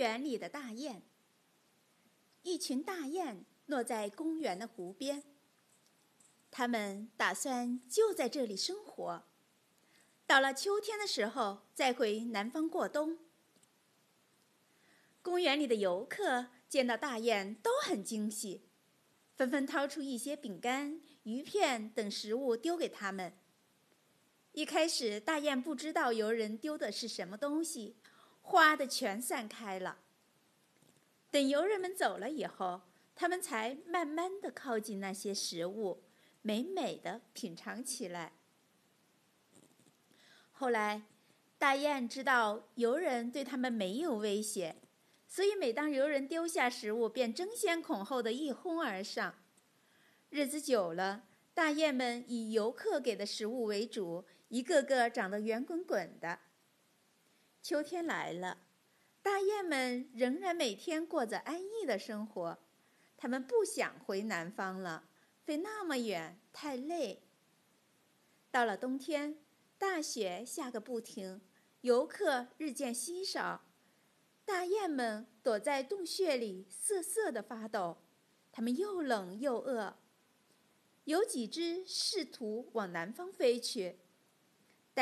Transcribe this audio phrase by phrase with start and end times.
[0.00, 1.02] 园里的大雁。
[2.42, 5.22] 一群大雁落在公园的湖边，
[6.50, 9.22] 它们打算就在这里生活，
[10.26, 13.18] 到了秋天的时候再回南方过冬。
[15.20, 18.62] 公园里的游客见到大雁都很惊喜，
[19.36, 23.34] 纷纷掏出一些饼干、鱼片等食物丢给他们。
[24.52, 27.96] 一开始，大雁不知道游人丢的是什么东西，
[28.40, 29.98] 花的全散开了。
[31.30, 32.82] 等游人们走了以后，
[33.14, 36.02] 他们才慢慢的靠近那些食物，
[36.42, 38.32] 美美的品尝起来。
[40.52, 41.02] 后来，
[41.56, 44.76] 大雁知道游人对他们没有威胁，
[45.28, 49.34] 所以每当游人丢下食物，便争先恐后的一哄而上。
[50.30, 54.24] 日子久了，大雁们以游客给的食物为主。
[54.48, 56.40] 一个个长得圆滚滚的。
[57.62, 58.58] 秋天来了，
[59.22, 62.58] 大雁们仍然每天过着安逸的生活。
[63.16, 65.04] 它们不想回南方了，
[65.44, 67.22] 飞那么远太累。
[68.50, 69.38] 到了冬天，
[69.76, 71.40] 大雪下个不停，
[71.82, 73.62] 游客日渐稀少，
[74.44, 77.98] 大雁们躲在洞穴里瑟瑟的发抖。
[78.50, 79.96] 它们又冷又饿，
[81.04, 83.98] 有几只试图往南方飞去。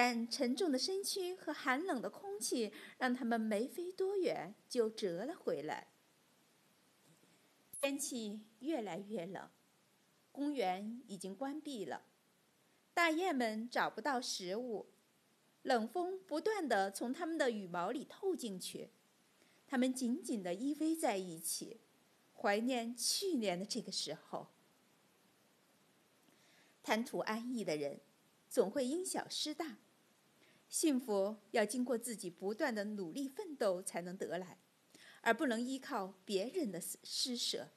[0.00, 5.88] 但沉重的身躯和寒冷的空气让他们没飞多远就折了回来。
[7.72, 9.50] 天气越来越冷，
[10.30, 12.04] 公园已经关闭了，
[12.94, 14.86] 大雁们找不到食物，
[15.62, 18.90] 冷风不断的从它们的羽毛里透进去，
[19.66, 21.80] 它们紧紧的依偎在一起，
[22.36, 24.46] 怀念去年的这个时候。
[26.84, 28.00] 贪图安逸的人。
[28.50, 29.76] 总会因小失大，
[30.68, 34.58] 幸福要经过自己不断的努力奋斗才能得来，
[35.22, 37.68] 而不能依靠别人的施施舍。